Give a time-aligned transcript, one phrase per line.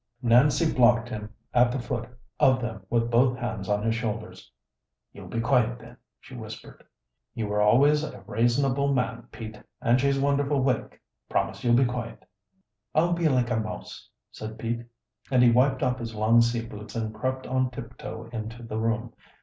[0.23, 2.09] Nancy blocked him at the foot
[2.39, 4.51] of them with both hands on his shoulders.
[5.13, 6.83] "You'll be quiet, then," she whispered.
[7.35, 12.25] "You were always a rasonable man, Pete, and she's wonderful wake promise you'll be quiet."
[12.95, 14.83] "I'll be like a mouse," said Pete,
[15.29, 19.13] and he wiped off his long sea boots and crept on tiptoe into the room.